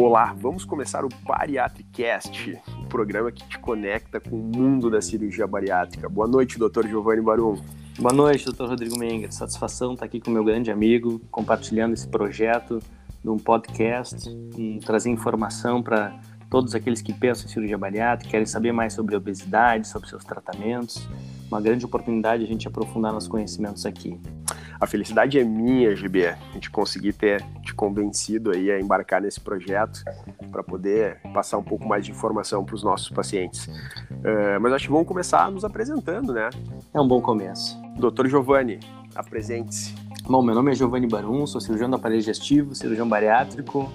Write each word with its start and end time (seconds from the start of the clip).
Olá, 0.00 0.32
vamos 0.38 0.64
começar 0.64 1.04
o 1.04 1.08
Bariatricast, 1.26 2.56
o 2.84 2.86
programa 2.86 3.32
que 3.32 3.44
te 3.48 3.58
conecta 3.58 4.20
com 4.20 4.36
o 4.36 4.38
mundo 4.38 4.88
da 4.88 5.02
cirurgia 5.02 5.44
bariátrica. 5.44 6.08
Boa 6.08 6.28
noite, 6.28 6.56
Dr. 6.56 6.86
Giovanni 6.86 7.20
Barum. 7.20 7.60
Boa 7.98 8.14
noite, 8.14 8.44
Dr. 8.44 8.66
Rodrigo 8.66 8.96
Menger. 8.96 9.32
Satisfação 9.32 9.94
estar 9.94 10.06
aqui 10.06 10.20
com 10.20 10.30
meu 10.30 10.44
grande 10.44 10.70
amigo, 10.70 11.20
compartilhando 11.32 11.94
esse 11.94 12.06
projeto 12.06 12.80
de 13.24 13.28
um 13.28 13.38
podcast 13.38 14.30
e 14.56 14.78
trazer 14.86 15.10
informação 15.10 15.82
para 15.82 16.16
todos 16.48 16.76
aqueles 16.76 17.02
que 17.02 17.12
pensam 17.12 17.46
em 17.46 17.48
cirurgia 17.48 17.76
bariátrica, 17.76 18.30
querem 18.30 18.46
saber 18.46 18.70
mais 18.70 18.92
sobre 18.92 19.16
obesidade, 19.16 19.88
sobre 19.88 20.08
seus 20.08 20.24
tratamentos. 20.24 21.08
Uma 21.48 21.60
grande 21.60 21.84
oportunidade 21.84 22.44
a 22.44 22.46
gente 22.46 22.68
aprofundar 22.68 23.12
nossos 23.12 23.28
conhecimentos 23.28 23.84
aqui. 23.84 24.16
A 24.80 24.86
felicidade 24.86 25.38
é 25.38 25.44
minha, 25.44 25.94
GB, 25.94 26.26
a 26.26 26.38
gente 26.52 26.70
conseguir 26.70 27.12
ter 27.12 27.44
te 27.62 27.74
convencido 27.74 28.52
aí 28.52 28.70
a 28.70 28.80
embarcar 28.80 29.20
nesse 29.20 29.40
projeto 29.40 30.04
para 30.52 30.62
poder 30.62 31.20
passar 31.34 31.58
um 31.58 31.62
pouco 31.62 31.86
mais 31.86 32.04
de 32.04 32.12
informação 32.12 32.64
para 32.64 32.74
os 32.74 32.82
nossos 32.82 33.08
pacientes. 33.08 33.66
Uh, 33.66 34.60
mas 34.60 34.72
acho 34.72 34.86
que 34.86 34.92
vamos 34.92 35.08
começar 35.08 35.50
nos 35.50 35.64
apresentando, 35.64 36.32
né? 36.32 36.50
É 36.94 37.00
um 37.00 37.08
bom 37.08 37.20
começo. 37.20 37.76
Doutor 37.96 38.28
Giovanni, 38.28 38.78
apresente-se. 39.14 39.94
Bom, 40.24 40.42
meu 40.42 40.54
nome 40.54 40.70
é 40.70 40.74
Giovanni 40.74 41.08
Barum, 41.08 41.46
sou 41.46 41.60
cirurgião 41.60 41.90
do 41.90 41.96
aparelho 41.96 42.20
digestivo, 42.20 42.74
cirurgião 42.74 43.08
bariátrico, 43.08 43.90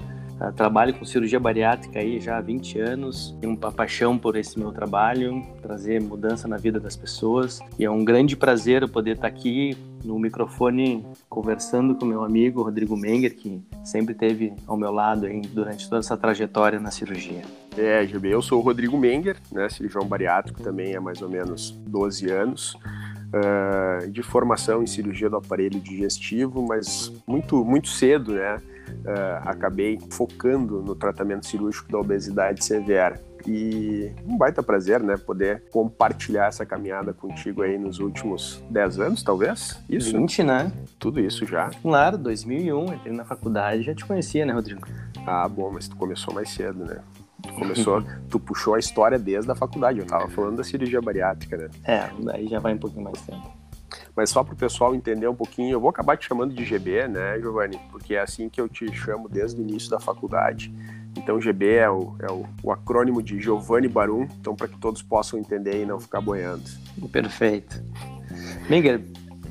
trabalho 0.51 0.93
com 0.93 1.05
cirurgia 1.05 1.39
bariátrica 1.39 1.99
aí 1.99 2.19
já 2.19 2.37
há 2.37 2.41
20 2.41 2.79
anos, 2.79 3.35
tenho 3.39 3.55
uma 3.55 3.71
paixão 3.71 4.17
por 4.17 4.35
esse 4.35 4.59
meu 4.59 4.71
trabalho, 4.71 5.45
trazer 5.61 6.01
mudança 6.01 6.47
na 6.47 6.57
vida 6.57 6.79
das 6.79 6.95
pessoas. 6.95 7.59
E 7.77 7.85
é 7.85 7.89
um 7.89 8.03
grande 8.03 8.35
prazer 8.35 8.87
poder 8.89 9.15
estar 9.15 9.27
aqui 9.27 9.77
no 10.03 10.19
microfone 10.19 11.05
conversando 11.29 11.95
com 11.95 12.05
meu 12.05 12.23
amigo 12.23 12.61
Rodrigo 12.61 12.97
Menger, 12.97 13.35
que 13.35 13.61
sempre 13.83 14.13
esteve 14.13 14.53
ao 14.67 14.75
meu 14.75 14.91
lado 14.91 15.25
aí 15.25 15.41
durante 15.41 15.89
toda 15.89 15.99
essa 15.99 16.17
trajetória 16.17 16.79
na 16.79 16.91
cirurgia. 16.91 17.41
É, 17.77 18.05
GB, 18.05 18.33
eu 18.33 18.41
sou 18.41 18.59
o 18.59 18.61
Rodrigo 18.61 18.97
Menger, 18.97 19.37
né, 19.51 19.69
cirurgião 19.69 20.05
bariátrico 20.05 20.61
também 20.61 20.95
há 20.95 21.01
mais 21.01 21.21
ou 21.21 21.29
menos 21.29 21.71
12 21.87 22.29
anos. 22.29 22.77
Uh, 23.33 24.11
de 24.11 24.21
formação 24.21 24.83
em 24.83 24.85
cirurgia 24.85 25.27
do 25.27 25.37
aparelho 25.37 25.79
digestivo, 25.79 26.61
mas 26.61 27.11
muito, 27.25 27.65
muito 27.65 27.87
cedo, 27.87 28.33
né? 28.33 28.61
uh, 28.89 29.49
acabei 29.49 29.99
focando 30.11 30.81
no 30.81 30.95
tratamento 30.95 31.45
cirúrgico 31.45 31.91
da 31.91 31.97
obesidade 31.99 32.63
severa. 32.63 33.21
E 33.45 34.09
um 34.25 34.37
baita 34.37 34.63
prazer, 34.63 35.01
né, 35.01 35.17
poder 35.17 35.63
compartilhar 35.69 36.47
essa 36.47 36.65
caminhada 36.65 37.11
contigo 37.13 37.61
aí 37.61 37.77
nos 37.77 37.99
últimos 37.99 38.63
10 38.69 38.99
anos, 38.99 39.23
talvez? 39.23 39.77
Isso? 39.89 40.17
20, 40.17 40.43
né? 40.43 40.71
Tudo 40.97 41.19
isso 41.19 41.45
já. 41.45 41.69
Claro, 41.81 42.17
2001, 42.17 42.93
entrei 42.93 43.13
na 43.13 43.25
faculdade, 43.25 43.83
já 43.83 43.93
te 43.93 44.05
conhecia, 44.05 44.45
né, 44.45 44.53
Rodrigo? 44.53 44.87
Ah, 45.27 45.47
bom, 45.47 45.69
mas 45.73 45.89
tu 45.89 45.95
começou 45.97 46.33
mais 46.33 46.49
cedo, 46.51 46.85
né? 46.85 46.99
Tu 47.43 47.53
começou, 47.53 48.03
tu 48.29 48.39
puxou 48.39 48.73
a 48.73 48.79
história 48.79 49.19
desde 49.19 49.51
a 49.51 49.55
faculdade, 49.55 49.99
eu 49.99 50.05
tava 50.05 50.27
falando 50.29 50.57
da 50.57 50.63
cirurgia 50.63 51.01
bariátrica, 51.01 51.57
né? 51.57 51.69
É, 51.83 52.09
daí 52.19 52.47
já 52.47 52.59
vai 52.59 52.73
um 52.73 52.79
pouquinho 52.79 53.03
mais 53.03 53.21
tempo. 53.21 53.63
Mas 54.15 54.29
só 54.29 54.43
para 54.43 54.53
o 54.53 54.57
pessoal 54.57 54.93
entender 54.93 55.27
um 55.27 55.35
pouquinho, 55.35 55.71
eu 55.71 55.79
vou 55.79 55.89
acabar 55.89 56.17
te 56.17 56.27
chamando 56.27 56.53
de 56.53 56.63
GB, 56.63 57.07
né, 57.07 57.39
Giovanni? 57.39 57.79
Porque 57.91 58.15
é 58.15 58.21
assim 58.21 58.49
que 58.49 58.61
eu 58.61 58.69
te 58.69 58.91
chamo 58.93 59.27
desde 59.27 59.59
o 59.59 59.63
início 59.63 59.89
da 59.89 59.99
faculdade. 59.99 60.73
Então, 61.17 61.39
GB 61.39 61.75
é 61.75 61.89
o, 61.89 62.15
é 62.19 62.31
o, 62.31 62.45
o 62.63 62.71
acrônimo 62.71 63.21
de 63.21 63.39
Giovanni 63.39 63.87
Barum, 63.87 64.27
então 64.39 64.55
para 64.55 64.67
que 64.67 64.77
todos 64.77 65.01
possam 65.01 65.39
entender 65.39 65.81
e 65.81 65.85
não 65.85 65.99
ficar 65.99 66.21
boiando. 66.21 66.63
Perfeito. 67.11 67.83
Miguel, 68.69 69.01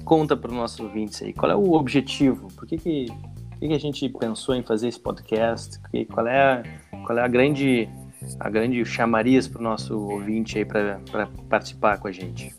conta 0.05 0.37
para 0.37 0.51
os 0.51 0.56
nossos 0.56 0.81
ouvintes 0.81 1.23
aí, 1.23 1.33
qual 1.33 1.51
é 1.51 1.55
o 1.55 1.73
objetivo? 1.73 2.49
Por 2.55 2.67
que, 2.67 2.77
que, 2.77 3.06
que, 3.61 3.69
que 3.69 3.75
a 3.75 3.79
gente 3.79 4.09
pensou 4.09 4.55
em 4.55 4.62
fazer 4.62 4.89
esse 4.89 4.99
podcast? 4.99 5.81
Qual 6.12 6.27
é, 6.27 6.62
qual 7.05 7.19
é 7.19 7.22
a 7.22 7.28
grande 7.28 7.89
a 8.38 8.49
grande 8.49 8.84
chamariz 8.84 9.49
para 9.49 9.60
o 9.60 9.62
nosso 9.62 9.99
ouvinte 9.99 10.56
aí 10.56 10.65
para 10.65 11.00
participar 11.49 11.99
com 11.99 12.09
a 12.09 12.12
gente? 12.12 12.54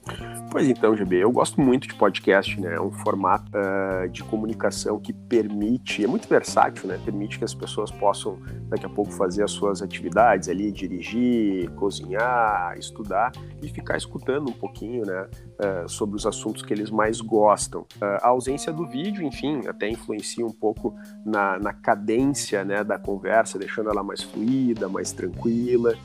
Pois 0.54 0.70
então, 0.70 0.96
GB, 0.96 1.16
eu 1.16 1.32
gosto 1.32 1.60
muito 1.60 1.88
de 1.88 1.96
podcast, 1.96 2.62
né? 2.62 2.76
É 2.76 2.80
um 2.80 2.92
formato 2.92 3.52
uh, 3.58 4.08
de 4.08 4.24
comunicação 4.24 5.00
que 5.00 5.12
permite, 5.12 6.04
é 6.04 6.08
muito 6.08 6.30
versátil, 6.30 6.88
né? 6.88 7.02
Permite 7.04 7.40
que 7.40 7.44
as 7.44 7.56
pessoas 7.56 7.90
possam 7.90 8.38
daqui 8.70 8.86
a 8.86 8.90
pouco 8.90 9.12
fazer 9.12 9.44
as 9.44 9.50
suas 9.50 9.82
atividades 9.82 10.48
ali, 10.48 10.72
dirigir, 10.72 11.72
cozinhar, 11.72 12.78
estudar 12.78 13.32
e 13.64 13.68
ficar 13.68 13.98
escutando 13.98 14.48
um 14.48 14.54
pouquinho, 14.54 15.04
né? 15.04 15.28
Uh, 15.60 15.90
sobre 15.90 16.18
os 16.18 16.26
assuntos 16.28 16.62
que 16.62 16.72
eles 16.72 16.92
mais 16.92 17.20
gostam. 17.20 17.82
Uh, 17.96 18.22
a 18.22 18.28
ausência 18.28 18.72
do 18.72 18.86
vídeo, 18.86 19.24
enfim, 19.24 19.62
até 19.68 19.90
influencia 19.90 20.46
um 20.46 20.54
pouco 20.54 20.94
na, 21.26 21.58
na 21.58 21.74
cadência, 21.74 22.64
né? 22.64 22.84
Da 22.84 23.00
conversa, 23.00 23.58
deixando 23.58 23.90
ela 23.90 24.04
mais 24.04 24.22
fluida, 24.22 24.88
mais 24.88 25.12
tranquila. 25.12 25.96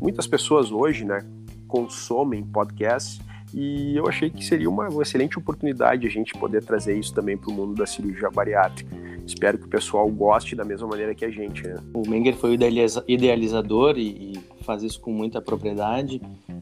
muitas 0.00 0.26
pessoas 0.26 0.72
hoje, 0.72 1.04
né? 1.04 1.18
Consomem 1.66 2.44
podcasts 2.44 3.20
e 3.54 3.96
eu 3.96 4.06
achei 4.06 4.28
que 4.28 4.44
seria 4.44 4.68
uma, 4.68 4.88
excelente 5.02 5.38
oportunidade 5.38 6.06
a 6.06 6.10
gente 6.10 6.32
poder 6.34 6.62
trazer 6.64 6.98
isso 6.98 7.14
também 7.14 7.36
para 7.36 7.50
o 7.50 7.52
mundo 7.52 7.74
da 7.74 7.86
cirurgia 7.86 8.30
bariátrica. 8.30 8.94
Espero 9.26 9.58
que 9.58 9.64
o 9.64 9.68
pessoal 9.68 10.08
goste 10.08 10.54
da 10.54 10.64
mesma 10.64 10.86
maneira 10.86 11.14
que 11.14 11.24
a 11.24 11.30
gente. 11.30 11.66
Né? 11.66 11.76
O 11.94 12.08
Menger 12.08 12.36
foi 12.36 12.50
o 12.50 12.54
idealizador 13.08 13.98
e, 13.98 14.32
e 14.32 14.62
faz 14.62 14.82
isso 14.82 15.00
com 15.00 15.10
muita 15.10 15.40
propriedade. 15.40 16.20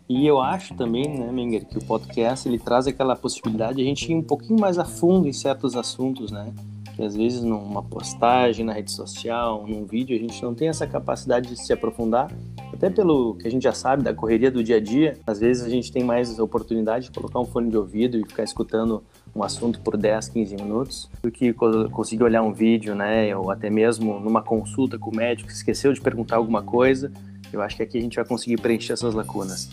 E 0.09 0.26
eu 0.26 0.41
acho 0.41 0.75
também, 0.75 1.19
né, 1.19 1.32
Menger, 1.32 1.66
que 1.66 1.78
o 1.78 1.84
podcast 1.84 2.48
ele 2.48 2.59
traz 2.59 2.87
aquela 2.87 3.16
possibilidade 3.16 3.76
de 3.76 3.82
a 3.82 3.84
gente 3.84 4.10
ir 4.10 4.14
um 4.14 4.22
pouquinho 4.22 4.60
mais 4.60 4.78
a 4.78 4.84
fundo 4.84 5.26
em 5.26 5.32
certos 5.32 5.75
assuntos, 5.75 6.31
né? 6.31 6.53
Que 6.94 7.03
às 7.03 7.16
vezes 7.16 7.43
numa 7.43 7.82
postagem 7.82 8.65
na 8.65 8.72
rede 8.72 8.93
social, 8.93 9.66
num 9.66 9.84
vídeo, 9.84 10.16
a 10.16 10.19
gente 10.19 10.43
não 10.43 10.55
tem 10.55 10.69
essa 10.69 10.87
capacidade 10.87 11.49
de 11.49 11.56
se 11.56 11.72
aprofundar, 11.72 12.31
até 12.72 12.88
pelo 12.88 13.34
que 13.34 13.47
a 13.47 13.50
gente 13.50 13.62
já 13.62 13.72
sabe 13.72 14.03
da 14.03 14.15
correria 14.15 14.50
do 14.50 14.62
dia 14.62 14.77
a 14.77 14.81
dia. 14.81 15.19
Às 15.27 15.41
vezes 15.41 15.65
a 15.65 15.69
gente 15.69 15.91
tem 15.91 16.05
mais 16.05 16.38
oportunidade 16.38 17.06
de 17.06 17.10
colocar 17.10 17.41
um 17.41 17.44
fone 17.44 17.71
de 17.71 17.77
ouvido 17.77 18.19
e 18.19 18.27
ficar 18.27 18.44
escutando 18.44 19.03
um 19.34 19.43
assunto 19.43 19.81
por 19.81 19.97
10, 19.97 20.28
15 20.28 20.55
minutos, 20.56 21.10
do 21.22 21.31
que 21.31 21.53
conseguir 21.53 22.22
olhar 22.22 22.43
um 22.43 22.53
vídeo, 22.53 22.94
né, 22.94 23.37
ou 23.37 23.50
até 23.50 23.69
mesmo 23.69 24.21
numa 24.21 24.43
consulta 24.43 24.97
com 24.99 25.11
o 25.11 25.16
médico, 25.16 25.50
esqueceu 25.50 25.93
de 25.93 26.00
perguntar 26.00 26.37
alguma 26.37 26.62
coisa. 26.62 27.11
Eu 27.53 27.61
acho 27.61 27.76
que 27.76 27.82
aqui 27.82 27.99
a 27.99 28.00
gente 28.00 28.16
vai 28.16 28.25
conseguir 28.25 28.61
preencher 28.61 28.93
essas 28.93 29.15
lacunas. 29.15 29.71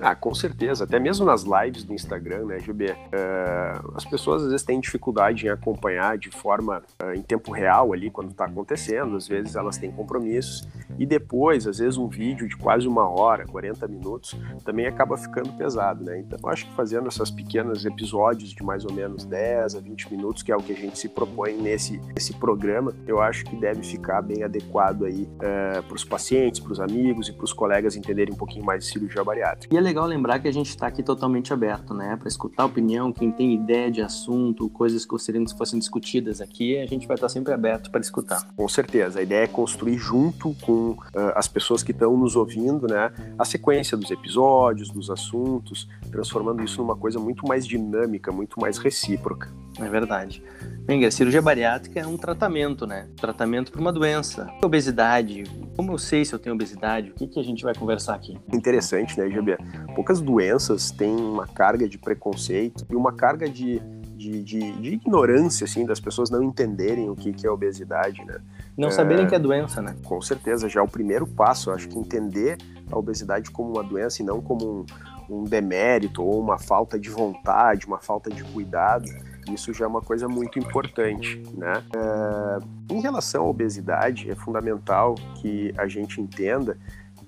Ah, 0.00 0.14
com 0.14 0.34
certeza. 0.34 0.84
Até 0.84 0.98
mesmo 0.98 1.26
nas 1.26 1.42
lives 1.42 1.84
do 1.84 1.92
Instagram, 1.92 2.46
né, 2.46 2.58
GB? 2.60 2.90
Uh, 2.90 2.96
eh, 3.12 3.80
as 3.94 4.04
pessoas 4.04 4.42
às 4.42 4.50
vezes 4.50 4.64
têm 4.64 4.80
dificuldade 4.80 5.46
em 5.46 5.48
acompanhar 5.48 6.16
de 6.16 6.30
forma 6.30 6.82
uh, 7.02 7.12
em 7.12 7.22
tempo 7.22 7.50
real 7.50 7.92
ali 7.92 8.10
quando 8.10 8.30
está 8.30 8.44
acontecendo. 8.44 9.16
Às 9.16 9.26
vezes 9.26 9.56
elas 9.56 9.76
têm 9.76 9.90
compromissos. 9.90 10.66
E 10.98 11.04
depois, 11.04 11.66
às 11.66 11.78
vezes, 11.78 11.96
um 11.96 12.08
vídeo 12.08 12.48
de 12.48 12.56
quase 12.56 12.86
uma 12.86 13.08
hora, 13.08 13.46
40 13.46 13.86
minutos, 13.88 14.36
também 14.64 14.86
acaba 14.86 15.16
ficando 15.16 15.52
pesado, 15.52 16.04
né? 16.04 16.18
Então, 16.18 16.38
eu 16.42 16.48
acho 16.48 16.66
que 16.66 16.74
fazendo 16.74 17.08
essas 17.08 17.30
pequenos 17.30 17.84
episódios 17.84 18.50
de 18.50 18.62
mais 18.62 18.84
ou 18.84 18.92
menos 18.92 19.24
10 19.24 19.74
a 19.74 19.80
20 19.80 20.12
minutos, 20.12 20.42
que 20.42 20.52
é 20.52 20.56
o 20.56 20.62
que 20.62 20.72
a 20.72 20.76
gente 20.76 20.98
se 20.98 21.08
propõe 21.08 21.56
nesse, 21.56 22.00
nesse 22.14 22.32
programa, 22.34 22.92
eu 23.06 23.20
acho 23.20 23.44
que 23.44 23.56
deve 23.56 23.82
ficar 23.82 24.22
bem 24.22 24.42
adequado 24.42 25.04
aí 25.04 25.22
uh, 25.22 25.38
eh, 25.42 25.82
para 25.82 25.94
os 25.94 26.04
pacientes, 26.04 26.60
para 26.60 26.72
os 26.72 26.80
amigos 26.80 27.28
e 27.28 27.32
para 27.32 27.44
os 27.44 27.52
colegas 27.52 27.96
entenderem 27.96 28.34
um 28.34 28.36
pouquinho 28.36 28.64
mais 28.64 28.84
de 28.84 28.90
cirurgia 28.90 29.24
bariátrica. 29.24 29.74
E 29.74 29.78
legal 29.88 30.06
lembrar 30.06 30.38
que 30.38 30.48
a 30.48 30.52
gente 30.52 30.68
está 30.68 30.86
aqui 30.86 31.02
totalmente 31.02 31.52
aberto, 31.52 31.94
né? 31.94 32.16
Para 32.16 32.28
escutar 32.28 32.66
opinião, 32.66 33.12
quem 33.12 33.32
tem 33.32 33.54
ideia 33.54 33.90
de 33.90 34.02
assunto, 34.02 34.68
coisas 34.68 35.04
que 35.04 35.10
gostariam 35.10 35.44
que 35.44 35.56
fossem 35.56 35.78
discutidas 35.78 36.40
aqui, 36.40 36.78
a 36.78 36.86
gente 36.86 37.06
vai 37.06 37.14
estar 37.14 37.28
sempre 37.28 37.52
aberto 37.52 37.90
para 37.90 38.00
escutar. 38.00 38.46
Com 38.54 38.68
certeza. 38.68 39.20
A 39.20 39.22
ideia 39.22 39.44
é 39.44 39.46
construir 39.46 39.96
junto 39.96 40.54
com 40.60 40.90
uh, 40.90 41.32
as 41.34 41.48
pessoas 41.48 41.82
que 41.82 41.92
estão 41.92 42.16
nos 42.16 42.36
ouvindo, 42.36 42.86
né? 42.86 43.12
A 43.38 43.44
sequência 43.44 43.96
dos 43.96 44.10
episódios, 44.10 44.90
dos 44.90 45.10
assuntos, 45.10 45.88
transformando 46.10 46.62
isso 46.62 46.80
numa 46.82 46.96
coisa 46.96 47.18
muito 47.18 47.46
mais 47.46 47.66
dinâmica, 47.66 48.30
muito 48.30 48.60
mais 48.60 48.76
recíproca. 48.78 49.50
É 49.78 49.88
verdade. 49.88 50.42
Bem, 50.88 51.04
a 51.04 51.10
cirurgia 51.10 51.42
bariátrica 51.42 52.00
é 52.00 52.06
um 52.06 52.16
tratamento, 52.16 52.86
né? 52.86 53.08
Tratamento 53.20 53.70
para 53.70 53.78
uma 53.80 53.92
doença. 53.92 54.48
Obesidade. 54.64 55.44
Como 55.76 55.92
eu 55.92 55.98
sei 55.98 56.24
se 56.24 56.34
eu 56.34 56.38
tenho 56.38 56.54
obesidade? 56.54 57.10
O 57.10 57.14
que, 57.14 57.26
que 57.26 57.38
a 57.38 57.42
gente 57.42 57.62
vai 57.62 57.74
conversar 57.74 58.14
aqui? 58.14 58.38
Interessante, 58.52 59.18
né, 59.20 59.28
GB? 59.28 59.58
Poucas 59.94 60.18
doenças 60.18 60.90
têm 60.90 61.14
uma 61.14 61.46
carga 61.46 61.86
de 61.86 61.98
preconceito 61.98 62.86
e 62.88 62.96
uma 62.96 63.12
carga 63.12 63.48
de, 63.48 63.80
de, 64.16 64.42
de, 64.42 64.72
de 64.80 64.94
ignorância, 64.94 65.64
assim, 65.64 65.84
das 65.84 66.00
pessoas 66.00 66.30
não 66.30 66.42
entenderem 66.42 67.10
o 67.10 67.14
que, 67.14 67.34
que 67.34 67.46
é 67.46 67.50
obesidade, 67.50 68.24
né? 68.24 68.38
Não 68.74 68.88
é, 68.88 68.90
saberem 68.90 69.26
que 69.26 69.34
é 69.34 69.38
doença, 69.38 69.82
né? 69.82 69.94
Com 70.04 70.22
certeza, 70.22 70.70
já 70.70 70.80
é 70.80 70.82
o 70.82 70.88
primeiro 70.88 71.26
passo. 71.26 71.70
Acho 71.70 71.86
que 71.86 71.98
entender 71.98 72.56
a 72.90 72.98
obesidade 72.98 73.50
como 73.50 73.72
uma 73.74 73.84
doença 73.84 74.22
e 74.22 74.24
não 74.24 74.40
como 74.40 74.86
um, 75.28 75.36
um 75.42 75.44
demérito 75.44 76.22
ou 76.22 76.40
uma 76.40 76.58
falta 76.58 76.98
de 76.98 77.10
vontade, 77.10 77.86
uma 77.86 77.98
falta 77.98 78.30
de 78.30 78.42
cuidado 78.42 79.06
isso 79.52 79.72
já 79.72 79.84
é 79.84 79.88
uma 79.88 80.02
coisa 80.02 80.28
muito 80.28 80.58
importante, 80.58 81.42
né? 81.56 81.82
É, 81.94 82.94
em 82.94 83.00
relação 83.00 83.44
à 83.44 83.48
obesidade, 83.48 84.30
é 84.30 84.34
fundamental 84.34 85.14
que 85.36 85.72
a 85.76 85.86
gente 85.86 86.20
entenda 86.20 86.76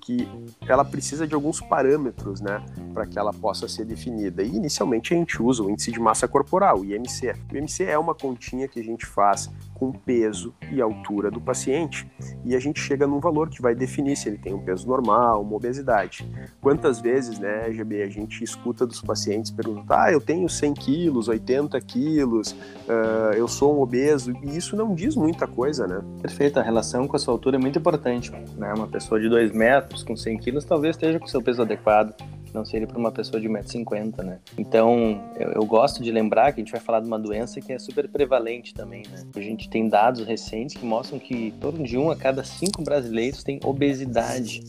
que 0.01 0.27
ela 0.67 0.83
precisa 0.83 1.27
de 1.27 1.35
alguns 1.35 1.61
parâmetros, 1.61 2.41
né, 2.41 2.63
para 2.91 3.05
que 3.05 3.19
ela 3.19 3.31
possa 3.31 3.67
ser 3.67 3.85
definida. 3.85 4.41
E 4.41 4.49
inicialmente 4.49 5.13
a 5.13 5.17
gente 5.17 5.41
usa 5.41 5.61
o 5.63 5.69
índice 5.69 5.91
de 5.91 5.99
massa 5.99 6.27
corporal, 6.27 6.79
o 6.79 6.85
IMC. 6.85 7.35
O 7.51 7.55
IMC 7.55 7.83
é 7.83 7.97
uma 7.97 8.15
continha 8.15 8.67
que 8.67 8.79
a 8.79 8.83
gente 8.83 9.05
faz 9.05 9.49
com 9.81 9.91
peso 9.91 10.53
e 10.71 10.79
altura 10.79 11.31
do 11.31 11.41
paciente 11.41 12.07
e 12.45 12.55
a 12.55 12.59
gente 12.59 12.79
chega 12.79 13.07
num 13.07 13.19
valor 13.19 13.49
que 13.49 13.63
vai 13.63 13.73
definir 13.73 14.15
se 14.15 14.29
ele 14.29 14.37
tem 14.37 14.53
um 14.53 14.59
peso 14.59 14.87
normal, 14.87 15.41
uma 15.41 15.55
obesidade. 15.55 16.23
Quantas 16.61 17.01
vezes, 17.01 17.39
né, 17.39 17.71
GB, 17.71 18.03
a 18.03 18.09
gente 18.09 18.43
escuta 18.43 18.85
dos 18.85 19.01
pacientes 19.01 19.49
perguntar: 19.49 20.03
ah, 20.03 20.11
eu 20.11 20.21
tenho 20.21 20.47
100 20.47 20.73
quilos, 20.75 21.27
80 21.27 21.81
quilos, 21.81 22.51
uh, 22.51 23.33
eu 23.35 23.47
sou 23.47 23.75
um 23.75 23.81
obeso, 23.81 24.31
e 24.43 24.55
isso 24.55 24.75
não 24.75 24.93
diz 24.93 25.15
muita 25.15 25.47
coisa, 25.47 25.87
né? 25.87 25.99
Perfeito, 26.21 26.59
a 26.59 26.61
relação 26.61 27.07
com 27.07 27.15
a 27.15 27.19
sua 27.19 27.33
altura 27.33 27.57
é 27.57 27.59
muito 27.59 27.79
importante. 27.79 28.31
Né? 28.55 28.71
Uma 28.75 28.87
pessoa 28.87 29.19
de 29.19 29.27
2 29.27 29.51
metros 29.51 30.03
com 30.03 30.15
100 30.15 30.37
quilos 30.37 30.63
talvez 30.63 30.95
esteja 30.95 31.19
com 31.19 31.25
seu 31.25 31.41
peso 31.41 31.63
adequado 31.63 32.13
não 32.53 32.65
seria 32.65 32.87
para 32.87 32.97
uma 32.97 33.11
pessoa 33.11 33.39
de 33.39 33.47
1,50m, 33.47 34.23
né? 34.23 34.39
Então, 34.57 35.21
eu, 35.37 35.51
eu, 35.51 35.65
gosto 35.65 36.01
de 36.03 36.11
lembrar 36.11 36.51
que 36.51 36.61
a 36.61 36.63
gente 36.63 36.71
vai 36.71 36.81
falar 36.81 36.99
de 36.99 37.07
uma 37.07 37.19
doença 37.19 37.59
que 37.61 37.71
é 37.71 37.79
super 37.79 38.07
prevalente 38.09 38.73
também, 38.73 39.03
né? 39.11 39.23
A 39.35 39.41
gente 39.41 39.69
tem 39.69 39.87
dados 39.87 40.25
recentes 40.25 40.75
que 40.75 40.85
mostram 40.85 41.19
que 41.19 41.33
em 41.33 41.51
torno 41.51 41.83
de 41.83 41.97
um 41.97 42.11
a 42.11 42.15
cada 42.15 42.43
cinco 42.43 42.81
brasileiros 42.81 43.43
tem 43.43 43.59
obesidade 43.63 44.63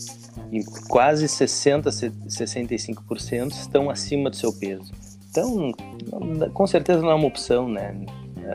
e 0.50 0.64
quase 0.88 1.28
60, 1.28 1.90
65% 1.90 3.50
estão 3.52 3.90
acima 3.90 4.30
do 4.30 4.36
seu 4.36 4.52
peso. 4.52 4.92
Então, 5.30 5.72
com 6.52 6.66
certeza 6.66 7.00
não 7.00 7.10
é 7.10 7.14
uma 7.14 7.26
opção, 7.26 7.68
né? 7.68 7.96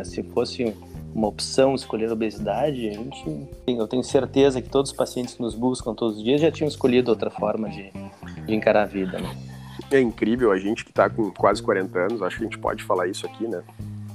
Se 0.04 0.22
fosse 0.22 0.76
uma 1.14 1.28
opção 1.28 1.74
escolher 1.74 2.12
obesidade, 2.12 2.90
a 2.90 2.94
gente, 2.94 3.48
eu 3.68 3.88
tenho 3.88 4.04
certeza 4.04 4.62
que 4.62 4.70
todos 4.70 4.92
os 4.92 4.98
pacientes 4.98 5.34
que 5.34 5.42
nos 5.42 5.56
buscam 5.56 5.94
todos 5.94 6.18
os 6.18 6.24
dias 6.24 6.40
já 6.40 6.52
tinham 6.52 6.68
escolhido 6.68 7.10
outra 7.10 7.30
forma 7.30 7.70
de, 7.70 7.92
de 8.46 8.56
encarar 8.56 8.84
a 8.84 8.86
vida. 8.86 9.20
Né? 9.20 9.36
É 9.90 10.00
incrível, 10.00 10.52
a 10.52 10.60
gente 10.60 10.84
que 10.84 10.92
está 10.92 11.10
com 11.10 11.32
quase 11.32 11.62
40 11.62 12.00
anos, 12.00 12.22
acho 12.22 12.38
que 12.38 12.44
a 12.44 12.46
gente 12.48 12.60
pode 12.60 12.84
falar 12.84 13.08
isso 13.08 13.26
aqui, 13.26 13.48
né? 13.48 13.64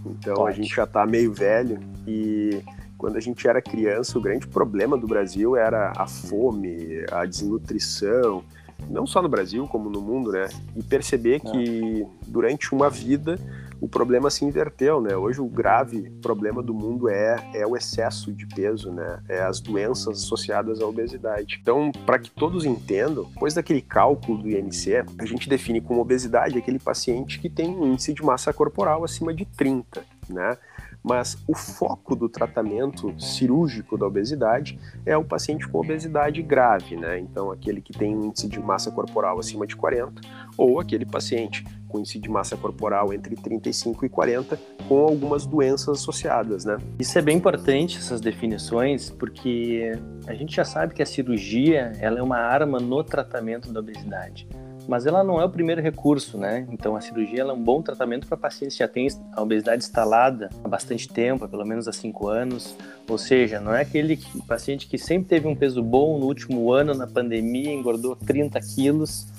Então 0.05 0.35
pode. 0.35 0.51
a 0.51 0.63
gente 0.63 0.75
já 0.75 0.85
está 0.85 1.07
meio 1.07 1.33
velho 1.33 1.81
e 2.07 2.63
quando 2.99 3.17
a 3.17 3.21
gente 3.21 3.49
era 3.49 3.61
criança, 3.61 4.17
o 4.17 4.21
grande 4.21 4.47
problema 4.47 4.97
do 4.97 5.07
Brasil 5.07 5.57
era 5.57 5.93
a 5.97 6.07
fome, 6.07 7.05
a 7.11 7.25
desnutrição, 7.25 8.45
não 8.89 9.07
só 9.07 9.23
no 9.23 9.29
Brasil, 9.29 9.67
como 9.67 9.91
no 9.91 10.01
mundo, 10.01 10.31
né? 10.31 10.49
E 10.77 10.83
perceber 10.83 11.41
que 11.41 12.07
durante 12.27 12.73
uma 12.73 12.89
vida 12.89 13.39
o 13.83 13.89
problema 13.89 14.31
se 14.31 14.45
inverteu, 14.45 15.01
né? 15.01 15.17
Hoje 15.17 15.41
o 15.41 15.47
grave 15.49 16.09
problema 16.23 16.63
do 16.63 16.73
mundo 16.73 17.09
é, 17.09 17.35
é 17.53 17.67
o 17.67 17.77
excesso 17.77 18.33
de 18.33 18.47
peso, 18.47 18.93
né? 18.93 19.21
É 19.29 19.43
as 19.43 19.59
doenças 19.59 20.23
associadas 20.23 20.81
à 20.81 20.87
obesidade. 20.87 21.59
Então, 21.61 21.91
para 22.07 22.21
que 22.21 22.31
todos 22.31 22.65
entendam, 22.65 23.25
depois 23.25 23.55
daquele 23.55 23.83
cálculo 23.83 24.39
do 24.39 24.49
IMC, 24.49 25.05
a 25.19 25.27
gente 25.27 25.49
define 25.49 25.81
como 25.81 26.01
obesidade 26.01 26.57
aquele 26.57 26.79
paciente 26.79 27.41
que 27.41 27.51
tem 27.51 27.71
um 27.77 27.93
índice 27.93 28.15
de 28.15 28.23
massa 28.23 28.53
corporal 28.53 29.03
acima 29.03 29.35
de 29.35 29.45
30, 29.45 30.05
né? 30.29 30.57
mas 31.03 31.37
o 31.49 31.55
foco 31.55 32.15
do 32.15 32.29
tratamento 32.29 33.13
cirúrgico 33.21 33.99
da 33.99 34.07
obesidade 34.07 34.79
é 35.05 35.17
o 35.17 35.25
paciente 35.25 35.67
com 35.67 35.81
obesidade 35.81 36.41
grave, 36.43 36.97
né? 36.97 37.19
Então, 37.19 37.51
aquele 37.51 37.81
que 37.81 37.93
tem 37.93 38.17
um 38.17 38.27
índice 38.27 38.49
de 38.49 38.61
massa 38.61 38.91
corporal 38.91 39.39
acima 39.39 39.67
de 39.67 39.75
40, 39.75 40.21
ou 40.57 40.79
aquele 40.79 41.05
paciente 41.05 41.65
com 41.93 41.99
índice 41.99 42.19
de 42.19 42.29
massa 42.29 42.57
corporal 42.57 43.13
entre 43.13 43.37
35 43.37 44.07
e 44.07 44.09
40, 44.09 44.59
com 44.89 45.05
algumas 45.05 45.45
doenças 45.45 46.01
associadas, 46.01 46.65
né? 46.65 46.79
Isso 46.99 47.19
é 47.19 47.23
bem 47.23 47.37
importante, 47.37 47.99
essas 47.99 48.21
definições, 48.21 49.11
porque 49.11 49.93
a 50.27 50.35
gente 50.35 50.57
já 50.57 50.65
sabe 50.65 50.95
que 50.95 51.03
a 51.03 51.07
cirurgia 51.07 51.93
ela 52.01 52.19
é 52.19 52.23
uma 52.23 52.39
arma 52.39 52.81
no 52.81 53.05
tratamento 53.05 53.71
da 53.71 53.81
obesidade 53.81 54.49
mas 54.89 55.07
ela 55.07 55.23
não 55.23 55.41
é 55.41 55.45
o 55.45 55.51
primeiro 55.51 55.81
recurso, 55.81 56.39
né? 56.39 56.67
Então 56.71 56.97
a 56.97 57.01
cirurgia 57.01 57.43
é 57.43 57.53
um 57.53 57.63
bom 57.63 57.83
tratamento 57.83 58.27
para 58.27 58.37
pacientes 58.37 58.77
que 58.77 58.83
já 58.83 58.89
têm 58.89 59.09
a 59.33 59.43
obesidade 59.43 59.85
instalada 59.85 60.51
há 60.63 60.69
bastante 60.69 61.09
tempo, 61.09 61.49
pelo 61.49 61.65
menos 61.65 61.87
há 61.89 61.93
cinco 61.93 62.29
anos. 62.29 62.77
Ou 63.09 63.19
seja, 63.19 63.61
não 63.61 63.75
é 63.75 63.83
aquele 63.83 64.19
paciente 64.47 64.87
que 64.87 64.99
sempre 64.99 65.29
teve 65.29 65.47
um 65.47 65.55
peso 65.55 65.83
bom 65.83 66.19
no 66.19 66.27
último 66.27 66.73
ano, 66.73 66.95
na 66.95 67.07
pandemia, 67.07 67.73
engordou 67.73 68.17
30 68.17 68.61
quilos 68.61 69.32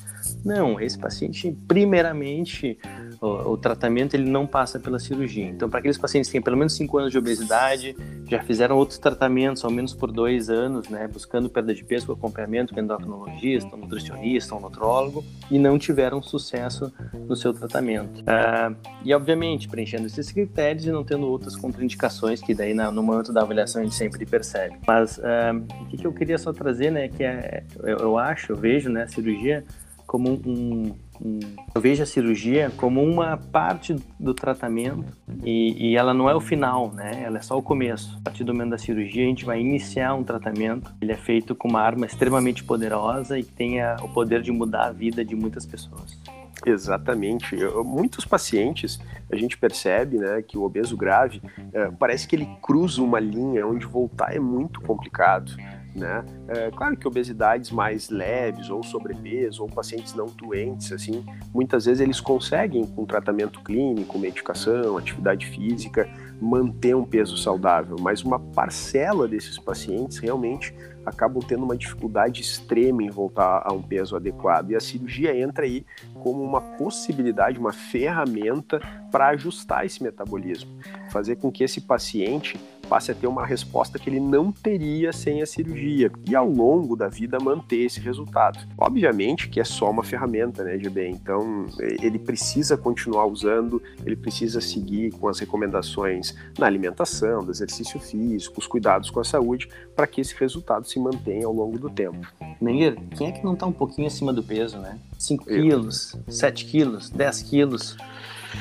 não, 0.44 0.80
esse 0.80 0.98
paciente, 0.98 1.56
primeiramente, 1.68 2.78
o, 3.22 3.54
o, 3.54 3.58
tratamento 3.58 4.14
ele 4.14 4.30
não 4.30 4.46
passa 4.46 4.80
pela 4.80 5.00
cirurgia. 5.00 5.46
Então, 5.46 5.70
para 5.70 5.80
aqueles 5.80 5.98
pacientes 5.98 6.30
que 6.30 6.34
têm 6.34 6.42
pelo 6.42 6.58
menos 6.58 6.74
5 6.74 6.98
anos 6.98 7.12
de 7.12 7.18
obesidade, 7.18 7.96
já 8.28 8.42
fizeram 8.44 8.78
outros 8.78 8.98
tratamentos, 8.98 9.64
ao 9.64 9.72
menos 9.72 9.94
por 9.94 10.12
dois 10.12 10.50
anos, 10.50 10.90
né, 10.90 11.08
buscando 11.08 11.50
perda 11.50 11.74
de 11.74 11.84
peso 11.84 12.08
com 12.08 12.14
acompanhamento 12.14 12.74
com 12.74 12.80
endocrinologista, 12.80 13.76
nutricionista, 13.76 14.56
um 14.56 14.60
nutrólogo, 14.60 15.24
e 15.50 15.58
não 15.58 15.78
tiveram 15.78 16.22
sucesso 16.22 16.92
no 17.28 17.36
seu 17.36 17.54
tratamento. 17.54 18.22
Uh, 18.22 18.76
e, 19.04 19.14
obviamente, 19.14 19.68
preenchendo 19.68 20.08
esses 20.08 20.32
critérios 20.32 20.86
e 20.86 20.92
não 20.92 21.04
tendo 21.04 21.28
outras 21.28 21.56
contraindicações, 21.56 22.42
que 22.42 22.54
daí 22.54 22.74
no 22.74 23.04
momento 23.04 23.32
da 23.32 23.42
avaliação 23.42 23.82
a 23.82 23.84
gente 23.84 23.96
sempre 23.96 24.26
percebe. 24.26 24.78
Mas 24.86 25.18
uh, 25.18 25.82
o 25.82 25.86
que, 25.88 25.98
que 25.98 26.08
eu 26.08 26.14
queria 26.14 26.38
só 26.38 26.52
trazer, 26.52 26.92
né, 26.92 27.08
que 27.08 27.24
é, 27.24 27.64
eu, 27.84 27.98
eu 28.00 28.18
acho, 28.18 28.52
eu 28.52 28.56
vejo, 28.56 28.90
né, 28.90 29.04
a 29.04 29.08
cirurgia 29.08 29.64
como 30.06 30.30
um, 30.46 30.94
um, 31.22 31.40
eu 31.74 31.82
vejo 31.82 32.04
a 32.04 32.06
cirurgia 32.06 32.72
como 32.78 33.02
uma 33.04 33.38
parte 33.38 33.96
do 34.20 34.34
tratamento 34.34 35.06
e, 35.44 35.92
e, 35.92 35.98
ela 35.98 36.14
não 36.14 36.30
é 36.30 36.36
o 36.36 36.40
final, 36.40 36.92
né? 36.92 37.24
Ela 37.24 37.38
é 37.38 37.42
só 37.42 37.58
o 37.58 37.62
começo. 37.62 38.18
A 38.20 38.22
partir 38.22 38.44
do 38.44 38.54
momento 38.54 38.72
da 38.72 38.78
cirurgia 38.78 39.24
a 39.24 39.28
gente 39.28 39.46
vai 39.46 39.60
iniciar 39.60 40.14
um 40.14 40.24
tratamento. 40.24 40.94
Ele 41.02 41.12
é 41.12 41.18
feito 41.18 41.56
com 41.56 41.68
uma 41.68 41.82
arma 41.82 42.06
extremamente 42.06 42.64
poderosa 42.64 43.40
e 43.40 43.44
que 43.44 43.52
tem 43.52 43.84
o 44.02 44.10
poder 44.10 44.42
de 44.42 44.52
mudar 44.52 44.88
a 44.88 44.92
vida 44.92 45.24
de 45.24 45.36
muitas 45.36 45.66
pessoas. 45.66 46.18
Exatamente. 46.66 47.56
Muitos 47.84 48.26
pacientes, 48.26 49.00
a 49.32 49.36
gente 49.36 49.58
percebe 49.58 50.18
né, 50.18 50.42
que 50.42 50.58
o 50.58 50.64
obeso 50.64 50.96
grave 50.96 51.42
é, 51.74 51.92
parece 51.92 52.28
que 52.28 52.36
ele 52.36 52.48
cruza 52.62 53.02
uma 53.02 53.20
linha 53.20 53.66
onde 53.68 53.86
voltar 53.86 54.36
é 54.36 54.40
muito 54.40 54.82
complicado. 54.82 55.54
Né? 55.96 56.26
É, 56.48 56.72
claro 56.72 56.98
que 56.98 57.08
obesidades 57.08 57.70
mais 57.70 58.10
leves, 58.10 58.70
ou 58.70 58.82
sobrepeso, 58.84 59.62
ou 59.62 59.70
pacientes 59.70 60.16
não 60.16 60.26
doentes, 60.26 60.92
assim, 60.92 61.24
muitas 61.54 61.86
vezes 61.86 62.02
eles 62.02 62.20
conseguem, 62.20 62.84
com 62.86 63.06
tratamento 63.06 63.62
clínico, 63.62 64.18
medicação, 64.18 64.98
atividade 64.98 65.46
física, 65.46 66.10
manter 66.42 66.96
um 66.96 67.06
peso 67.06 67.38
saudável, 67.38 67.96
mas 68.00 68.24
uma 68.24 68.40
parcela 68.40 69.28
desses 69.28 69.60
pacientes 69.60 70.18
realmente 70.18 70.74
acabam 71.06 71.44
tendo 71.46 71.64
uma 71.64 71.76
dificuldade 71.76 72.42
extrema 72.42 73.04
em 73.04 73.10
voltar 73.10 73.62
a 73.66 73.74
um 73.74 73.82
peso 73.82 74.16
adequado. 74.16 74.72
E 74.72 74.76
a 74.76 74.80
cirurgia 74.80 75.38
entra 75.38 75.66
aí 75.66 75.86
como 76.22 76.42
uma 76.42 76.62
possibilidade, 76.62 77.60
uma 77.60 77.74
ferramenta 77.74 78.80
para 79.12 79.28
ajustar 79.30 79.86
esse 79.86 80.02
metabolismo, 80.02 80.72
fazer 81.12 81.36
com 81.36 81.52
que 81.52 81.64
esse 81.64 81.82
paciente 81.82 82.60
passe 82.94 83.12
a 83.12 83.16
ter 83.16 83.26
uma 83.26 83.44
resposta 83.44 83.98
que 83.98 84.08
ele 84.08 84.20
não 84.20 84.52
teria 84.52 85.12
sem 85.12 85.42
a 85.42 85.48
cirurgia 85.48 86.12
e 86.30 86.36
ao 86.36 86.48
longo 86.48 86.96
da 86.96 87.08
vida 87.08 87.40
manter 87.40 87.86
esse 87.86 88.00
resultado. 88.00 88.60
Obviamente 88.78 89.50
que 89.50 89.60
é 89.60 89.64
só 89.64 89.90
uma 89.90 90.04
ferramenta, 90.04 90.64
né, 90.64 90.78
GB? 90.78 91.10
Então 91.10 91.66
ele 91.80 92.20
precisa 92.20 92.78
continuar 92.78 93.26
usando, 93.26 93.82
ele 94.06 94.16
precisa 94.16 94.62
seguir 94.62 95.12
com 95.14 95.28
as 95.28 95.40
recomendações 95.40 96.36
na 96.56 96.68
alimentação, 96.68 97.44
do 97.44 97.50
exercício 97.50 98.00
físico, 98.00 98.60
os 98.60 98.68
cuidados 98.68 99.10
com 99.10 99.20
a 99.20 99.24
saúde, 99.24 99.68
para 99.96 100.06
que 100.06 100.22
esse 100.22 100.36
resultado 100.36 100.88
se 100.88 101.00
mantenha 101.00 101.48
ao 101.48 101.54
longo 101.54 101.80
do 101.80 101.90
tempo. 101.90 102.32
Menger, 102.62 102.96
quem 103.18 103.30
é 103.30 103.32
que 103.32 103.44
não 103.44 103.56
está 103.56 103.66
um 103.66 103.74
pouquinho 103.74 104.06
acima 104.06 104.32
do 104.32 104.44
peso, 104.44 104.78
né? 104.78 105.00
5 105.18 105.46
quilos, 105.46 106.16
7 106.28 106.66
quilos, 106.66 107.10
10 107.10 107.42
quilos. 107.42 107.98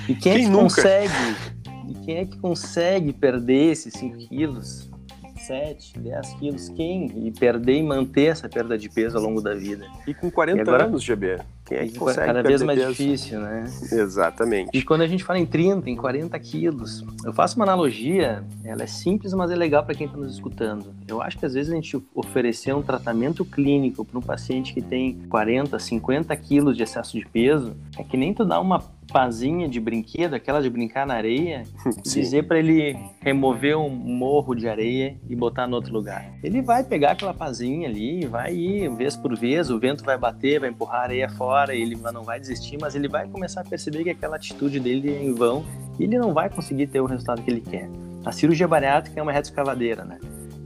E 0.05 0.15
quem, 0.15 0.17
quem 0.17 0.33
é 0.33 0.39
que 0.39 0.49
nunca? 0.49 0.75
consegue 0.77 1.62
e 1.89 1.95
quem 2.05 2.17
é 2.19 2.25
que 2.25 2.37
consegue 2.39 3.13
perder 3.13 3.73
esses 3.73 3.93
5 3.95 4.19
quilos, 4.29 4.91
7, 5.37 5.99
10 5.99 6.35
quilos? 6.35 6.69
Quem? 6.71 7.27
E 7.27 7.31
perder 7.33 7.79
e 7.79 7.83
manter 7.83 8.27
essa 8.27 8.49
perda 8.49 8.79
de 8.79 8.89
peso 8.89 9.17
ao 9.19 9.25
longo 9.25 9.41
da 9.41 9.55
vida. 9.55 9.87
E 10.07 10.15
com 10.15 10.31
40 10.31 10.59
e 10.59 10.61
agora, 10.61 10.85
anos, 10.85 11.03
GB. 11.03 11.39
Quem 11.65 11.79
é 11.79 11.87
que 11.87 11.99
consegue 11.99 12.27
Cada 12.27 12.43
vez 12.43 12.63
mais 12.63 12.79
peso? 12.79 12.91
difícil, 12.91 13.41
né? 13.41 13.65
Exatamente. 13.91 14.71
E 14.73 14.83
quando 14.83 15.03
a 15.03 15.07
gente 15.07 15.25
fala 15.25 15.39
em 15.39 15.47
30, 15.47 15.89
em 15.89 15.97
40 15.97 16.39
quilos, 16.39 17.05
eu 17.25 17.33
faço 17.33 17.57
uma 17.57 17.65
analogia, 17.65 18.45
ela 18.65 18.83
é 18.83 18.87
simples, 18.87 19.33
mas 19.33 19.51
é 19.51 19.57
legal 19.57 19.85
para 19.85 19.95
quem 19.95 20.07
está 20.07 20.19
nos 20.19 20.35
escutando. 20.35 20.95
Eu 21.09 21.23
acho 21.23 21.39
que 21.39 21.47
às 21.47 21.55
vezes 21.55 21.73
a 21.73 21.75
gente 21.75 22.01
oferecer 22.15 22.75
um 22.75 22.83
tratamento 22.83 23.45
clínico 23.45 24.05
para 24.05 24.19
um 24.19 24.23
paciente 24.23 24.75
que 24.75 24.83
tem 24.83 25.15
40, 25.29 25.79
50 25.79 26.37
quilos 26.37 26.77
de 26.77 26.83
excesso 26.83 27.19
de 27.19 27.27
peso, 27.27 27.75
é 27.99 28.03
que 28.03 28.17
nem 28.17 28.35
tu 28.35 28.45
dá 28.45 28.61
uma 28.61 28.83
pazinha 29.13 29.69
de 29.69 29.79
brinquedo, 29.79 30.35
aquela 30.35 30.63
de 30.63 30.71
brincar 30.71 31.07
na 31.07 31.15
areia, 31.15 31.65
dizer 32.03 32.47
para 32.47 32.59
ele 32.59 32.97
remover 33.21 33.77
um 33.77 33.91
morro 33.91 34.55
de 34.55 34.69
areia 34.69 35.17
e 35.29 35.37
botar 35.37 35.67
no 35.67 35.77
outro 35.77 35.93
lugar. 35.93 36.33
Ele 36.43 36.63
vai 36.63 36.83
pegar 36.83 37.13
aquela 37.13 37.35
pazinha 37.35 37.89
ali, 37.89 38.27
vai 38.27 38.55
ir 38.55 38.89
vez 38.97 39.17
por 39.17 39.37
vez, 39.37 39.71
o 39.71 39.79
vento 39.79 40.05
vai 40.05 40.17
bater, 40.17 40.59
vai 40.59 40.71
empurrar 40.71 41.01
a 41.01 41.03
areia 41.03 41.29
fora, 41.29 41.75
ele 41.75 41.97
não 42.13 42.23
vai 42.23 42.41
desistir, 42.41 42.79
mas 42.81 42.95
ele 42.95 43.09
vai 43.09 43.29
começar 43.29 43.61
a 43.61 43.65
perceber 43.65 44.03
que 44.03 44.11
aquela 44.11 44.37
atitude 44.37 44.81
dele 44.81 45.11
é 45.11 45.23
em 45.23 45.35
vão 45.35 45.65
e 45.99 46.05
ele 46.05 46.19
não 46.19 46.33
vai 46.33 46.49
conseguir 46.49 46.87
ter 46.87 47.01
o 47.01 47.07
resultado 47.07 47.43
que 47.43 47.51
ele 47.51 47.61
quer. 47.61 47.89
A 48.25 48.33
cirurgia 48.33 48.67
bariátrica 48.67 49.19
é 49.19 49.23
uma 49.23 49.33
reta 49.33 49.49
escavadeira, 49.49 50.05
né? 50.05 50.19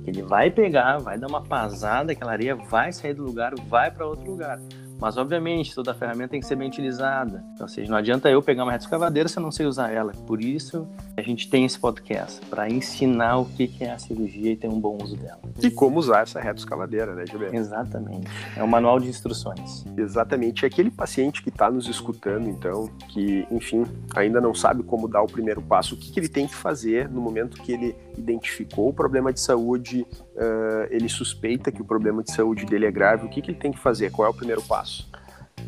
Ele 0.07 0.23
vai 0.23 0.51
pegar, 0.51 0.99
vai 0.99 1.19
dar 1.19 1.27
uma 1.27 1.43
pasada, 1.43 2.13
aquela 2.13 2.31
areia 2.31 2.55
vai 2.55 2.93
sair 2.93 3.15
do 3.15 3.25
lugar, 3.25 3.53
vai 3.69 3.91
para 3.91 4.07
outro 4.07 4.31
lugar. 4.31 4.61
Mas, 4.99 5.17
obviamente, 5.17 5.75
toda 5.75 5.91
a 5.91 5.95
ferramenta 5.95 6.31
tem 6.31 6.41
que 6.41 6.47
ser 6.47 6.57
bem 6.57 6.69
utilizada. 6.69 7.45
Então, 7.53 7.67
ou 7.67 7.69
seja, 7.69 7.91
não 7.91 7.99
adianta 7.99 8.31
eu 8.31 8.43
pegar 8.43 8.65
uma 8.65 8.73
reta 8.73 8.85
escavadeira 8.85 9.29
se 9.29 9.39
eu 9.39 9.43
não 9.43 9.53
sei 9.53 9.67
usar 9.67 9.93
ela. 9.93 10.13
Por 10.27 10.43
isso, 10.43 10.89
gente 11.23 11.49
tem 11.49 11.65
esse 11.65 11.79
podcast 11.79 12.45
para 12.47 12.69
ensinar 12.69 13.39
o 13.39 13.47
que 13.47 13.73
é 13.81 13.91
a 13.91 13.99
cirurgia 13.99 14.53
e 14.53 14.57
ter 14.57 14.69
um 14.69 14.79
bom 14.79 14.99
uso 15.03 15.17
dela. 15.17 15.41
E 15.63 15.71
como 15.71 15.99
usar 15.99 16.23
essa 16.23 16.41
reta 16.41 16.59
escaladeira, 16.59 17.15
né, 17.15 17.25
Gilberto? 17.27 17.57
Exatamente. 17.57 18.27
É 18.57 18.63
um 18.63 18.67
manual 18.67 19.01
de 19.01 19.09
instruções. 19.09 19.85
Exatamente. 19.97 20.63
E 20.63 20.67
aquele 20.67 20.91
paciente 20.91 21.43
que 21.43 21.49
está 21.49 21.71
nos 21.71 21.89
escutando, 21.89 22.49
então, 22.49 22.89
que, 23.09 23.47
enfim, 23.51 23.85
ainda 24.15 24.41
não 24.41 24.55
sabe 24.55 24.83
como 24.83 25.09
dar 25.09 25.23
o 25.23 25.27
primeiro 25.27 25.63
passo, 25.63 25.95
o 25.95 25.99
que, 25.99 26.13
que 26.13 26.21
ele 26.21 26.29
tem 26.29 26.47
que 26.47 26.55
fazer 26.55 27.09
no 27.09 27.21
momento 27.21 27.63
que 27.63 27.73
ele 27.73 27.97
identificou 28.17 28.89
o 28.89 28.93
problema 28.93 29.33
de 29.33 29.41
saúde, 29.41 30.07
uh, 30.35 30.87
ele 30.91 31.09
suspeita 31.09 31.73
que 31.73 31.81
o 31.81 31.85
problema 31.85 32.23
de 32.23 32.33
saúde 32.33 32.67
dele 32.67 32.87
é 32.87 32.91
grave, 32.91 33.27
o 33.27 33.29
que, 33.29 33.41
que 33.41 33.51
ele 33.51 33.59
tem 33.59 33.73
que 33.73 33.79
fazer? 33.79 34.11
Qual 34.11 34.27
é 34.27 34.31
o 34.31 34.35
primeiro 34.35 34.63
passo? 34.63 35.09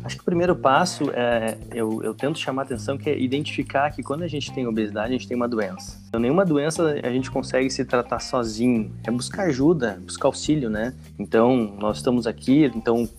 Acho 0.03 0.15
que 0.15 0.21
o 0.21 0.25
primeiro 0.25 0.55
passo 0.55 1.11
é 1.11 1.57
eu, 1.73 2.01
eu 2.03 2.13
tento 2.13 2.39
chamar 2.39 2.61
a 2.61 2.65
atenção 2.65 2.97
que 2.97 3.09
é 3.09 3.19
identificar 3.19 3.91
que 3.91 4.01
quando 4.01 4.23
a 4.23 4.27
gente 4.27 4.51
tem 4.51 4.65
obesidade, 4.65 5.09
a 5.09 5.11
gente 5.11 5.27
tem 5.27 5.35
uma 5.35 5.47
doença. 5.47 6.01
Então, 6.07 6.19
nenhuma 6.19 6.45
doença 6.45 6.83
a 7.03 7.09
gente 7.09 7.29
consegue 7.29 7.69
se 7.69 7.83
tratar 7.83 8.19
sozinho. 8.19 8.93
É 9.05 9.11
buscar 9.11 9.43
ajuda, 9.43 9.99
buscar 10.03 10.27
auxílio, 10.27 10.69
né? 10.69 10.93
Então, 11.17 11.75
nós 11.79 11.97
estamos 11.97 12.25
aqui, 12.25 12.71
então 12.75 13.09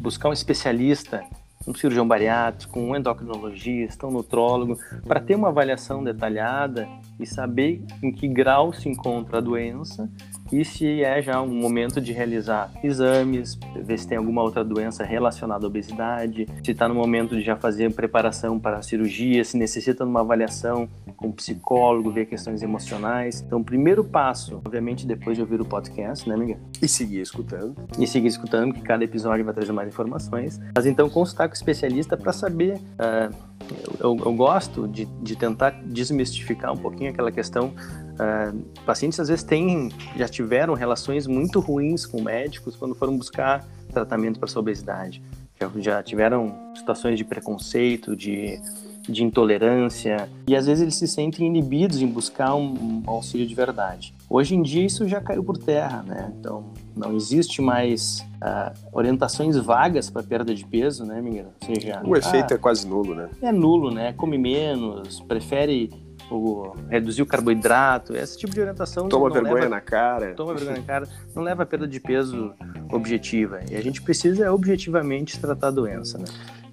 buscar 0.00 0.28
um 0.28 0.32
especialista, 0.32 1.24
um 1.66 1.74
cirurgião 1.74 2.06
bariátrico, 2.06 2.78
um 2.78 2.94
endocrinologista, 2.94 4.06
um 4.06 4.10
nutrólogo, 4.10 4.78
para 5.06 5.20
ter 5.20 5.34
uma 5.34 5.48
avaliação 5.48 6.04
detalhada 6.04 6.88
e 7.18 7.26
saber 7.26 7.82
em 8.02 8.12
que 8.12 8.28
grau 8.28 8.72
se 8.72 8.88
encontra 8.88 9.38
a 9.38 9.40
doença 9.40 10.08
e 10.52 10.64
se 10.64 11.02
é 11.02 11.20
já 11.22 11.40
um 11.40 11.54
momento 11.54 12.00
de 12.00 12.12
realizar 12.12 12.70
exames, 12.82 13.58
ver 13.76 13.98
se 13.98 14.06
tem 14.06 14.16
alguma 14.16 14.42
outra 14.42 14.64
doença 14.64 15.04
relacionada 15.04 15.66
à 15.66 15.68
obesidade, 15.68 16.46
se 16.64 16.70
está 16.70 16.88
no 16.88 16.94
momento 16.94 17.36
de 17.36 17.42
já 17.42 17.56
fazer 17.56 17.92
preparação 17.92 18.58
para 18.58 18.78
a 18.78 18.82
cirurgia, 18.82 19.44
se 19.44 19.56
necessita 19.56 20.04
de 20.04 20.10
uma 20.10 20.20
avaliação 20.20 20.88
com 21.16 21.28
um 21.28 21.32
psicólogo, 21.32 22.10
ver 22.10 22.26
questões 22.26 22.62
emocionais. 22.62 23.42
Então, 23.46 23.60
o 23.60 23.64
primeiro 23.64 24.04
passo, 24.04 24.56
obviamente, 24.64 25.06
depois 25.06 25.36
de 25.36 25.42
ouvir 25.42 25.60
o 25.60 25.64
podcast, 25.64 26.28
né, 26.28 26.36
Miguel? 26.36 26.58
E 26.80 26.88
seguir 26.88 27.20
escutando. 27.20 27.74
E 27.98 28.06
seguir 28.06 28.28
escutando, 28.28 28.72
que 28.72 28.80
cada 28.80 29.04
episódio 29.04 29.44
vai 29.44 29.52
trazer 29.52 29.72
mais 29.72 29.88
informações. 29.88 30.60
Mas 30.74 30.86
então, 30.86 31.10
consultar 31.10 31.48
com 31.48 31.54
o 31.54 31.56
especialista 31.56 32.16
para 32.16 32.32
saber. 32.32 32.74
Uh, 32.74 33.48
eu, 34.00 34.16
eu, 34.16 34.32
gosto 34.32 34.88
de, 34.88 35.04
de 35.20 35.36
tentar 35.36 35.70
desmistificar 35.84 36.72
um 36.72 36.76
pouquinho 36.76 37.10
aquela 37.10 37.30
questão 37.30 37.74
Uh, 38.18 38.58
pacientes 38.84 39.20
às 39.20 39.28
vezes 39.28 39.44
têm, 39.44 39.90
já 40.16 40.26
tiveram 40.26 40.74
relações 40.74 41.26
muito 41.26 41.60
ruins 41.60 42.04
com 42.04 42.20
médicos 42.20 42.74
quando 42.74 42.94
foram 42.94 43.16
buscar 43.16 43.64
tratamento 43.92 44.40
para 44.40 44.48
sua 44.48 44.60
obesidade. 44.60 45.22
Já, 45.60 45.70
já 45.76 46.02
tiveram 46.02 46.54
situações 46.74 47.16
de 47.16 47.24
preconceito, 47.24 48.16
de, 48.16 48.60
de 49.08 49.22
intolerância, 49.24 50.28
e 50.48 50.56
às 50.56 50.66
vezes 50.66 50.82
eles 50.82 50.94
se 50.96 51.06
sentem 51.06 51.46
inibidos 51.46 52.00
em 52.02 52.06
buscar 52.06 52.54
um, 52.54 52.74
um 52.74 53.02
auxílio 53.06 53.46
de 53.46 53.54
verdade. 53.54 54.14
Hoje 54.28 54.54
em 54.54 54.62
dia 54.62 54.84
isso 54.84 55.06
já 55.08 55.20
caiu 55.20 55.42
por 55.42 55.56
terra, 55.56 56.02
né? 56.02 56.32
Então 56.38 56.72
não 56.96 57.16
existe 57.16 57.62
mais 57.62 58.20
uh, 58.42 58.72
orientações 58.92 59.56
vagas 59.56 60.10
para 60.10 60.22
perda 60.22 60.54
de 60.54 60.64
peso, 60.64 61.04
né? 61.04 61.20
Ou 61.20 61.74
seja, 61.74 62.02
o 62.04 62.16
efeito 62.16 62.52
ah, 62.52 62.54
é 62.54 62.58
quase 62.58 62.86
nulo, 62.86 63.14
né? 63.14 63.28
É 63.40 63.52
nulo, 63.52 63.92
né? 63.92 64.12
Come 64.12 64.38
menos, 64.38 65.20
prefere 65.20 65.90
o, 66.30 66.74
reduzir 66.88 67.22
o 67.22 67.26
carboidrato, 67.26 68.16
esse 68.16 68.38
tipo 68.38 68.52
de 68.52 68.60
orientação. 68.60 69.08
Toma 69.08 69.30
vergonha 69.30 69.54
leva, 69.54 69.68
na 69.68 69.80
cara. 69.80 70.34
Toma 70.34 70.54
vergonha 70.54 70.78
na 70.78 70.84
cara, 70.84 71.08
não 71.34 71.42
leva 71.42 71.62
a 71.62 71.66
perda 71.66 71.86
de 71.86 72.00
peso 72.00 72.54
objetiva. 72.92 73.60
E 73.70 73.76
a 73.76 73.82
gente 73.82 74.02
precisa 74.02 74.52
objetivamente 74.52 75.38
tratar 75.38 75.68
a 75.68 75.72
doença, 75.72 76.18
né? 76.18 76.26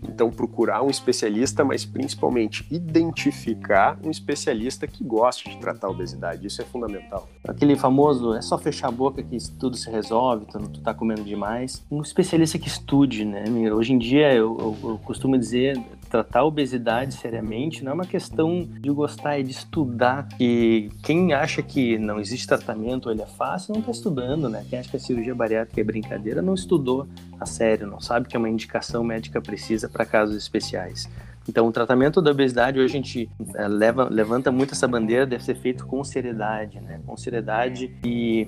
Então, 0.07 0.29
procurar 0.29 0.83
um 0.83 0.89
especialista, 0.89 1.63
mas 1.63 1.85
principalmente 1.85 2.65
identificar 2.69 3.97
um 4.03 4.11
especialista 4.11 4.87
que 4.87 5.03
goste 5.03 5.49
de 5.49 5.57
tratar 5.57 5.87
a 5.87 5.89
obesidade. 5.89 6.45
Isso 6.45 6.61
é 6.61 6.65
fundamental. 6.65 7.27
Aquele 7.47 7.75
famoso, 7.75 8.33
é 8.33 8.41
só 8.41 8.57
fechar 8.57 8.89
a 8.89 8.91
boca 8.91 9.23
que 9.23 9.37
tudo 9.59 9.75
se 9.75 9.89
resolve, 9.89 10.45
tu, 10.45 10.59
tu 10.69 10.81
tá 10.81 10.93
comendo 10.93 11.23
demais. 11.23 11.83
Um 11.89 12.01
especialista 12.01 12.57
que 12.57 12.67
estude, 12.67 13.25
né? 13.25 13.43
Hoje 13.73 13.93
em 13.93 13.97
dia, 13.97 14.33
eu, 14.33 14.57
eu, 14.59 14.89
eu 14.91 14.97
costumo 14.99 15.37
dizer, 15.37 15.81
tratar 16.15 16.39
a 16.39 16.45
obesidade 16.45 17.13
seriamente 17.15 17.83
não 17.83 17.91
é 17.91 17.95
uma 17.95 18.05
questão 18.05 18.65
de 18.79 18.89
gostar, 18.89 19.37
é 19.37 19.43
de 19.43 19.51
estudar. 19.51 20.27
E 20.39 20.89
quem 21.03 21.33
acha 21.33 21.61
que 21.61 21.97
não 21.97 22.19
existe 22.19 22.47
tratamento 22.47 23.11
ele 23.11 23.21
é 23.21 23.25
fácil, 23.25 23.73
não 23.73 23.81
está 23.81 23.91
estudando, 23.91 24.47
né? 24.47 24.65
Quem 24.69 24.79
acha 24.79 24.89
que 24.89 24.95
a 24.95 24.99
cirurgia 24.99 25.35
bariátrica 25.35 25.81
é 25.81 25.83
brincadeira, 25.83 26.41
não 26.41 26.53
estudou 26.53 27.05
a 27.37 27.45
sério, 27.45 27.85
não 27.85 27.99
sabe 27.99 28.29
que 28.29 28.35
é 28.35 28.39
uma 28.39 28.49
indicação 28.49 29.03
médica 29.03 29.41
precisa 29.41 29.89
para 29.89 30.05
casos 30.05 30.37
especiais. 30.37 31.09
Então, 31.47 31.67
o 31.67 31.71
tratamento 31.71 32.21
da 32.21 32.31
obesidade, 32.31 32.79
hoje 32.79 32.93
a 32.93 32.97
gente 32.97 33.29
é, 33.55 33.67
leva, 33.67 34.07
levanta 34.09 34.51
muito 34.51 34.73
essa 34.73 34.87
bandeira, 34.87 35.25
deve 35.25 35.43
ser 35.43 35.55
feito 35.55 35.85
com 35.85 36.03
seriedade, 36.03 36.79
né? 36.79 36.99
Com 37.05 37.15
seriedade 37.15 37.95
e 38.03 38.47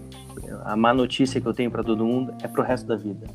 a 0.65 0.75
má 0.75 0.93
notícia 0.93 1.39
que 1.39 1.47
eu 1.47 1.53
tenho 1.53 1.69
para 1.69 1.83
todo 1.83 2.03
mundo 2.03 2.33
é 2.41 2.47
para 2.47 2.61
o 2.61 2.63
resto 2.65 2.87
da 2.87 2.95
vida. 2.95 3.27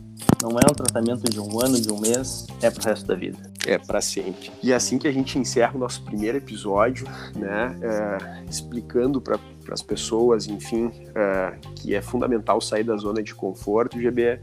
Não 0.42 0.50
é 0.50 0.71
um 0.71 0.75
tratamento 0.75 1.31
de 1.31 1.38
um 1.38 1.61
ano, 1.61 1.81
de 1.81 1.92
um 1.92 2.00
mês, 2.00 2.47
é 2.61 2.71
para 2.71 2.83
o 2.83 2.85
resto 2.85 3.07
da 3.07 3.14
vida. 3.14 3.38
É 3.66 3.78
para 3.78 4.00
sempre. 4.00 4.50
E 4.62 4.73
é 4.73 4.75
assim 4.75 4.99
que 4.99 5.07
a 5.07 5.12
gente 5.12 5.38
encerra 5.38 5.76
o 5.76 5.78
nosso 5.78 6.02
primeiro 6.02 6.38
episódio, 6.38 7.07
né? 7.37 7.76
É, 7.83 8.45
explicando 8.50 9.21
para 9.21 9.38
as 9.71 9.83
pessoas, 9.83 10.49
enfim, 10.49 10.90
é, 11.14 11.54
que 11.76 11.95
é 11.95 12.02
fundamental 12.02 12.61
sair 12.61 12.83
da 12.83 12.97
zona 12.97 13.23
de 13.23 13.35
conforto, 13.35 14.00
GB 14.00 14.40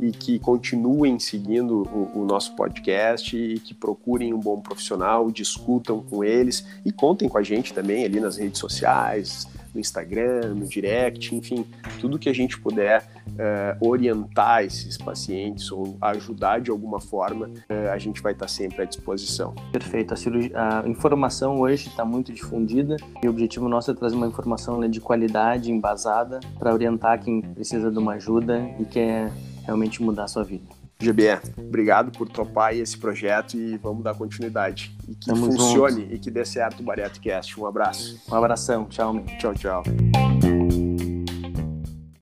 e 0.00 0.10
que 0.12 0.38
continuem 0.38 1.18
seguindo 1.18 1.82
o, 1.82 2.20
o, 2.20 2.24
nosso 2.24 2.56
podcast 2.56 3.36
e 3.36 3.58
que 3.58 3.74
procurem 3.74 4.32
um 4.32 4.38
bom 4.38 4.60
profissional, 4.60 5.30
discutam 5.30 6.02
com 6.02 6.24
eles 6.24 6.66
e 6.84 6.90
contem 6.90 7.28
com 7.28 7.38
a 7.38 7.42
gente 7.42 7.74
também 7.74 8.04
ali 8.04 8.18
nas 8.18 8.38
redes 8.38 8.58
sociais, 8.58 9.46
no 9.74 9.80
Instagram, 9.80 10.54
no 10.54 10.66
direct, 10.66 11.34
enfim, 11.34 11.64
tudo 12.00 12.18
que 12.18 12.28
a 12.28 12.32
gente 12.32 12.58
puder 12.58 13.02
uh, 13.28 13.88
orientar 13.88 14.64
esses 14.64 14.96
pacientes 14.96 15.70
ou 15.70 15.96
ajudar 16.00 16.60
de 16.60 16.70
alguma 16.70 17.00
forma, 17.00 17.46
uh, 17.46 17.90
a 17.92 17.98
gente 17.98 18.20
vai 18.20 18.32
estar 18.32 18.48
sempre 18.48 18.82
à 18.82 18.84
disposição. 18.84 19.54
Perfeito. 19.72 20.14
A, 20.14 20.16
cirurgia, 20.16 20.52
a 20.56 20.88
informação 20.88 21.60
hoje 21.60 21.88
está 21.88 22.04
muito 22.04 22.32
difundida 22.32 22.96
e 23.22 23.26
o 23.26 23.30
objetivo 23.30 23.68
nosso 23.68 23.90
é 23.90 23.94
trazer 23.94 24.16
uma 24.16 24.26
informação 24.26 24.78
né, 24.78 24.88
de 24.88 25.00
qualidade, 25.00 25.70
embasada, 25.70 26.40
para 26.58 26.72
orientar 26.72 27.22
quem 27.22 27.40
precisa 27.40 27.90
de 27.90 27.98
uma 27.98 28.14
ajuda 28.14 28.60
e 28.78 28.84
quer 28.84 29.30
realmente 29.70 30.02
mudar 30.02 30.24
a 30.24 30.28
sua 30.28 30.42
vida. 30.42 30.64
GBE, 30.98 31.40
obrigado 31.56 32.10
por 32.10 32.28
topar 32.28 32.74
esse 32.76 32.98
projeto 32.98 33.56
e 33.56 33.78
vamos 33.78 34.04
dar 34.04 34.14
continuidade. 34.14 34.94
E 35.08 35.14
que 35.14 35.26
Tamo 35.26 35.46
funcione 35.46 36.02
junto. 36.02 36.14
e 36.14 36.18
que 36.18 36.30
dê 36.30 36.44
certo 36.44 36.80
o 36.82 37.20
Cast. 37.20 37.58
Um 37.58 37.66
abraço. 37.66 38.20
Um 38.30 38.34
abração. 38.34 38.84
Tchau, 38.84 39.14
meu. 39.14 39.24
Tchau, 39.38 39.54
tchau. 39.54 39.82